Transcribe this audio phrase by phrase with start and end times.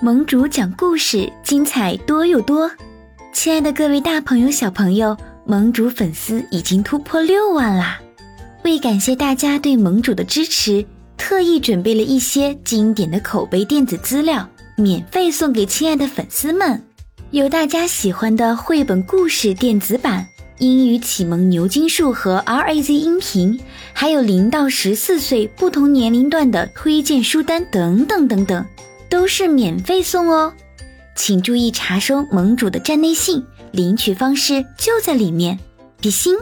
[0.00, 2.70] 盟主讲故事，精彩多又多。
[3.32, 8.00] 亲爱的各位大朋友、小朋友，盟主粉丝已经突破六万啦！
[8.62, 16.80] 为感谢大家对盟主的支持，特意准备了一些经典的口碑电子资料，免费送给亲爱的粉丝们。
[17.32, 20.24] 有大家喜欢的绘本故事电子版、
[20.58, 23.58] 英语启蒙牛津树和 R A Z 音频，
[23.92, 28.64] 还有零到十四岁不同年龄段的推荐书单等等等等。
[29.10, 30.54] 都是免费送哦，
[31.16, 35.58] 请注意查收盟主的站内信，领取方式就在里面。
[36.00, 36.36] 比心。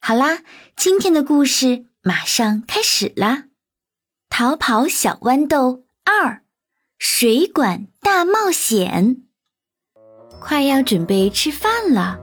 [0.00, 0.40] 好啦，
[0.76, 3.44] 今天的故事马上开始啦！
[4.28, 6.42] 逃跑小豌豆二，
[6.98, 9.18] 水管大冒险。
[10.40, 12.18] 快要准备吃饭了，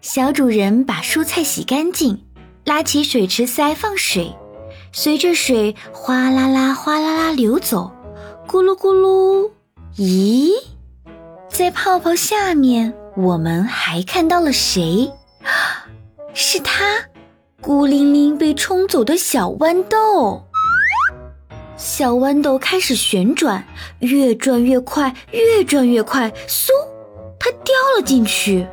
[0.00, 2.26] 小主人把蔬菜洗干净，
[2.64, 4.34] 拉起水池塞放水。
[5.00, 7.88] 随着水哗啦啦、哗啦啦流走，
[8.48, 9.48] 咕噜咕噜。
[9.96, 10.50] 咦，
[11.48, 15.08] 在泡泡下面，我们还看到了谁？
[16.34, 16.96] 是他，
[17.60, 20.42] 孤零零被冲走的小豌豆。
[21.76, 23.64] 小豌豆开始旋转，
[24.00, 26.28] 越转越快，越转越快。
[26.48, 26.70] 嗖，
[27.38, 28.66] 它掉了进去。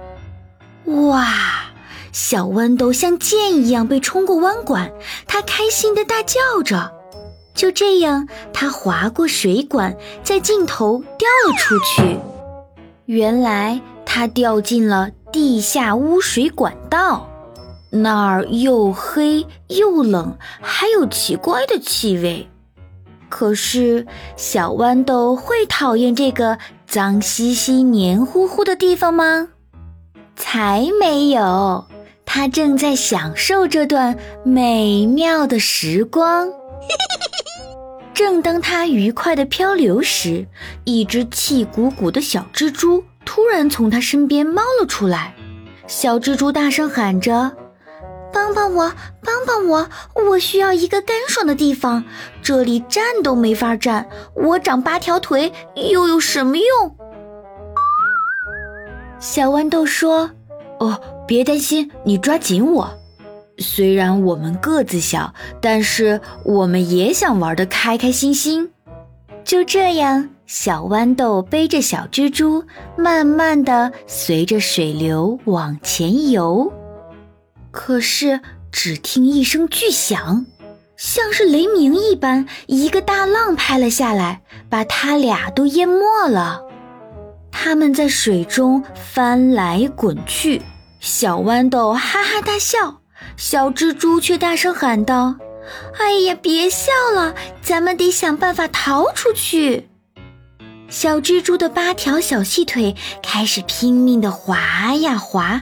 [0.86, 1.72] 哇！
[2.16, 4.90] 小豌豆像箭一样被冲过弯管，
[5.28, 6.90] 它开心的大叫着。
[7.54, 12.18] 就这样，它划过水管，在尽头掉了出去。
[13.04, 17.30] 原来，它掉进了地下污水管道，
[17.90, 22.48] 那儿又黑又冷，还有奇怪的气味。
[23.28, 29.50] 可是，小豌豆会讨厌这个脏兮兮、黏糊糊的地方吗？
[30.38, 31.84] 才没有！
[32.26, 36.50] 他正在享受这段美妙的时光。
[38.14, 40.48] 正当他愉快地漂流时，
[40.86, 45.36] 一只气鼓鼓的小蜘蛛突然从他身边冒了出来。
[45.88, 47.52] 小蜘蛛大声喊着
[48.34, 48.92] ：“帮帮我，
[49.24, 49.90] 帮帮我！
[50.30, 52.03] 我需要一个干爽的地方，
[52.42, 54.09] 这里站都没法站。
[54.34, 56.96] 我长八条腿又有什么用？”
[59.19, 60.31] 小豌豆说
[60.80, 62.90] ：“哦。”别担心，你抓紧我。
[63.58, 68.72] 虽然我们个子小，但是我们也想玩的开开心心。
[69.44, 72.63] 就这样，小豌豆背着小蜘蛛，
[72.97, 76.72] 慢慢的随着水流往前游。
[77.72, 80.46] 可是，只听一声巨响，
[80.97, 86.62] 像是雷鸣一般，一个大浪拍了下来，把他俩都淹没了。
[87.52, 90.62] 他们在水中翻来滚去。
[91.06, 93.00] 小豌豆哈哈大笑，
[93.38, 95.36] 小蜘蛛却大声喊道
[96.00, 99.88] ：“哎呀，别笑了，咱们得想办法逃出去。”
[100.90, 105.62] 小蜘蛛的八条小细腿开始拼命地滑呀滑，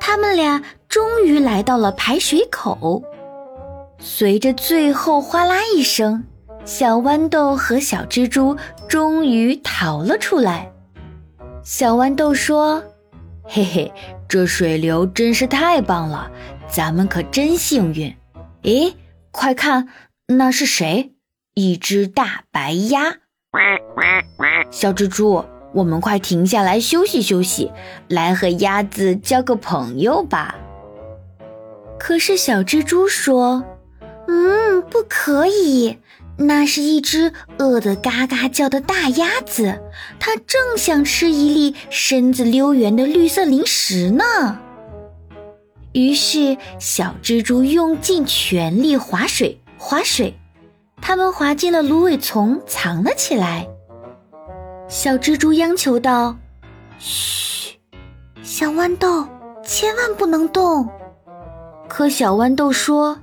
[0.00, 3.02] 他们俩终于来到了排水口。
[3.98, 6.24] 随着最后哗啦一声，
[6.64, 8.56] 小豌豆和小蜘蛛
[8.88, 10.72] 终于逃了出来。
[11.62, 12.82] 小豌豆说。
[13.50, 13.90] 嘿嘿，
[14.28, 16.30] 这水流真是太棒了，
[16.68, 18.14] 咱们可真幸运。
[18.62, 18.94] 诶，
[19.30, 19.88] 快看，
[20.26, 21.14] 那是谁？
[21.54, 23.16] 一只大白鸭。
[24.70, 27.72] 小蜘蛛，我们快停下来休息休息，
[28.08, 30.54] 来和鸭子交个朋友吧。
[31.98, 33.64] 可是小蜘蛛说
[34.28, 35.98] ：“嗯，不可以。”
[36.40, 39.82] 那是一只饿得嘎嘎叫的大鸭子，
[40.20, 44.60] 它正想吃一粒身子溜圆的绿色零食呢。
[45.92, 50.38] 于是，小蜘蛛用尽全力划水，划水，
[51.02, 53.66] 它们划进了芦苇丛，藏了起来。
[54.86, 56.36] 小蜘蛛央求道
[57.00, 57.74] ：“嘘，
[58.44, 59.26] 小豌豆，
[59.64, 60.88] 千万不能动。”
[61.88, 63.18] 可小豌豆说：“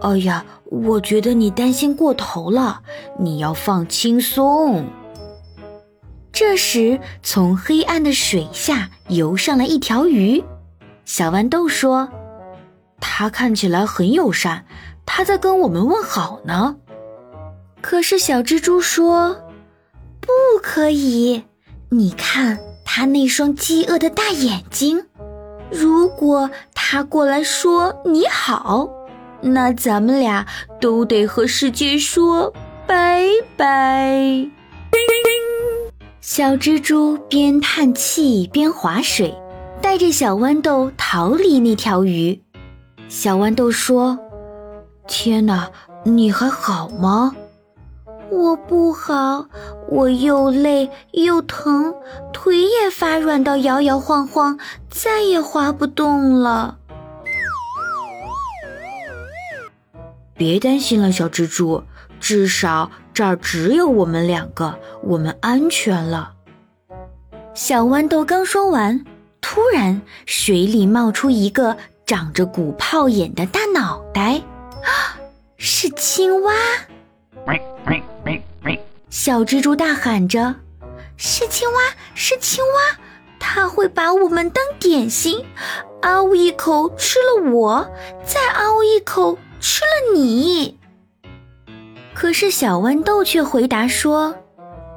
[0.00, 2.82] 哎呀。”我觉得你担心过头了，
[3.18, 4.84] 你要放轻松。
[6.32, 10.42] 这时，从黑暗的水下游上来一条鱼。
[11.04, 12.08] 小豌豆说
[13.00, 14.64] ：“它看起来很友善，
[15.04, 16.76] 它在跟我们问好呢。”
[17.82, 19.34] 可是小蜘蛛说
[20.20, 20.28] ：“不
[20.62, 21.42] 可以，
[21.90, 25.04] 你看它那双饥饿的大眼睛。
[25.68, 28.88] 如果它过来说你好。”
[29.42, 30.46] 那咱们俩
[30.80, 32.52] 都得和世界说
[32.86, 33.24] 拜
[33.56, 34.48] 拜。
[36.20, 39.34] 小蜘蛛边叹气边划水，
[39.80, 42.40] 带着小豌豆逃离那条鱼。
[43.08, 44.18] 小豌豆说
[45.08, 45.70] ：“天哪，
[46.04, 47.34] 你还好吗？
[48.30, 49.46] 我不好，
[49.88, 51.92] 我又累又疼，
[52.32, 54.56] 腿也发软到摇摇晃晃，
[54.88, 56.78] 再也滑不动了。
[60.40, 61.84] 别担心了，小蜘蛛，
[62.18, 66.32] 至少这儿只有我们两个，我们安全了。
[67.52, 69.04] 小豌豆刚说完，
[69.42, 71.76] 突然水里冒出一个
[72.06, 74.40] 长着鼓泡眼的大脑袋，
[74.82, 75.20] 啊，
[75.58, 76.54] 是青蛙！
[79.10, 80.54] 小蜘蛛大喊着
[81.18, 81.78] ：“是青蛙，
[82.14, 82.98] 是青蛙！
[83.38, 85.44] 它会把我们当点心，
[86.00, 87.86] 嗷一口吃了我，
[88.24, 90.78] 再嗷一口。”吃了你，
[92.14, 94.34] 可是小豌豆却回答说：“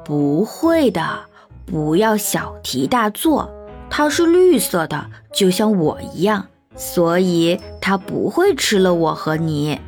[0.04, 1.20] 不会的，
[1.66, 3.50] 不要小题大做。
[3.90, 9.78] 它是绿色的，就像我一样，所以它不会吃了我和你。”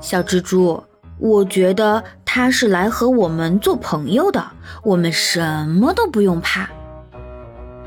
[0.00, 0.82] 小蜘蛛，
[1.18, 4.52] 我觉得它是来和我们做朋友的，
[4.84, 6.70] 我们什么都不用怕。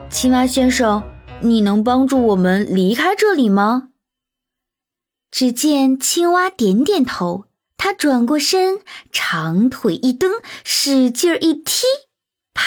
[0.10, 1.02] 青蛙先生，
[1.40, 3.90] 你能帮助我们离开这里吗？
[5.32, 7.46] 只见青蛙点点头，
[7.78, 8.80] 它转过身，
[9.12, 10.32] 长腿一蹬，
[10.64, 11.86] 使劲儿一踢，
[12.54, 12.64] 啪！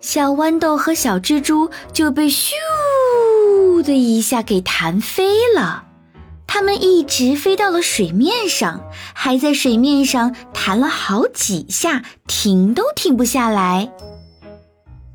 [0.00, 5.84] 小豌豆和小蜘蛛就被咻的一下给弹飞了。
[6.46, 13.92] 它们一直飞到了水面上，还在水面上弹了好几下，停都停不下来。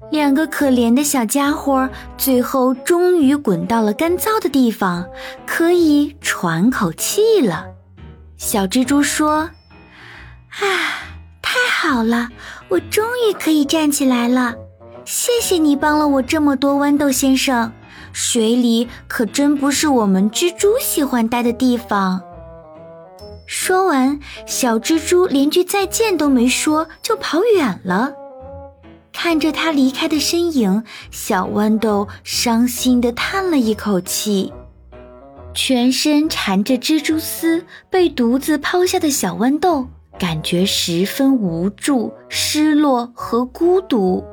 [0.09, 5.05] 两个可怜的小家伙最后终于滚到了干燥的地方，
[5.45, 7.65] 可以喘口气了。
[8.37, 9.49] 小蜘蛛说
[10.59, 10.65] ：“啊，
[11.41, 12.29] 太好了，
[12.69, 14.55] 我终于可以站起来了！
[15.03, 17.71] 谢谢你帮了我这么多，豌豆先生。
[18.13, 22.21] 水里可真不是我们蜘蛛喜欢待的地方。”
[23.45, 28.13] 说完，小蜘蛛连句再见都没说，就跑远了。
[29.19, 34.53] 看着他离开的身影，小豌豆伤心地叹了一口气。
[35.55, 39.87] 全身缠着蜘蛛丝，被独自抛下的小豌豆
[40.19, 44.23] 感觉十分无助、失落和孤独。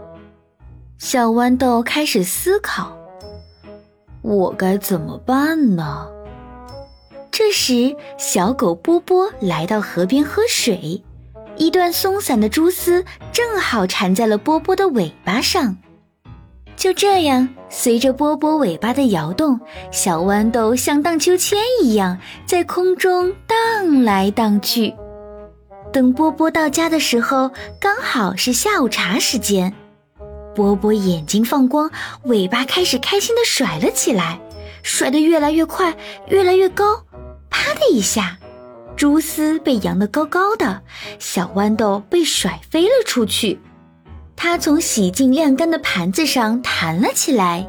[0.98, 2.94] 小豌豆开始思考：
[4.20, 6.06] 我该怎么办呢？
[7.30, 11.02] 这时，小狗波波来到河边喝水。
[11.56, 15.76] 一段松散的蛛丝正好缠在了波波的尾巴上，
[16.76, 19.60] 就这样，随着波波尾巴的摇动，
[19.90, 24.94] 小豌豆像荡秋千一样在空中荡来荡去。
[25.92, 29.72] 等波波到家的时候，刚好是下午茶时间。
[30.54, 31.90] 波波眼睛放光，
[32.24, 34.40] 尾巴开始开心地甩了起来，
[34.82, 35.96] 甩得越来越快，
[36.28, 37.04] 越来越高，
[37.48, 38.38] 啪的一下。
[39.04, 40.80] 蛛丝被扬得高高的，
[41.18, 43.60] 小豌豆被甩飞了出去。
[44.34, 47.68] 它从洗净晾干的盘子上弹了起来，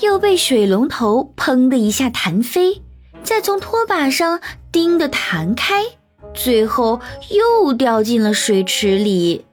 [0.00, 2.80] 又被水龙头砰的一下弹飞，
[3.22, 4.40] 再从拖把上
[4.72, 5.84] 叮的弹开，
[6.32, 9.44] 最后又掉进了水池里。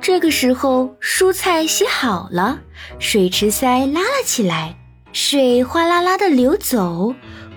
[0.00, 2.60] 这个时候，蔬菜洗好了，
[3.00, 4.78] 水池塞拉了起来，
[5.12, 7.12] 水哗啦啦的流走，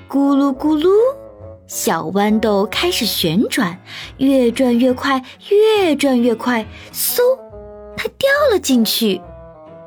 [0.09, 0.89] 咕噜咕噜。
[1.69, 3.79] 小豌豆开始旋转，
[4.17, 7.19] 越转越快，越转越快，嗖，
[7.95, 9.21] 它掉了进去。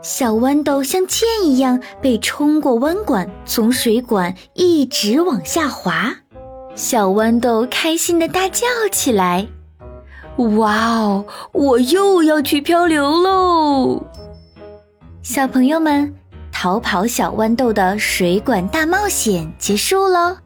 [0.00, 6.14] 小豌豆像箭一样被冲过弯管，从水管一直往下滑。
[6.76, 9.48] 小豌豆开心地大叫起来
[10.58, 14.00] ：“哇哦，我又要去漂流喽！”
[15.24, 16.14] 小朋友们，
[16.52, 20.36] 逃跑小豌豆的水管大冒险结束喽。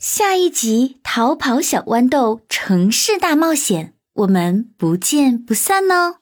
[0.00, 6.19] 下一集《逃跑小豌豆城市大冒险》，我们不见不散哦！